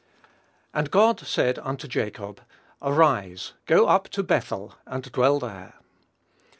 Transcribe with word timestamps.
"And 0.73 0.89
God 0.89 1.19
said 1.19 1.59
unto 1.59 1.87
Jacob, 1.87 2.41
Arise, 2.81 3.53
go 3.67 3.85
up 3.87 4.07
to 4.09 4.23
Bethel 4.23 4.73
and 4.87 5.03
dwell 5.11 5.37
there." 5.39 5.75